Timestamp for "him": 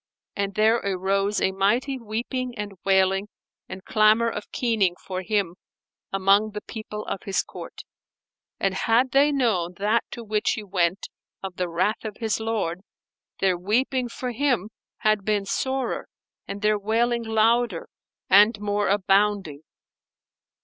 5.21-5.57, 14.31-14.71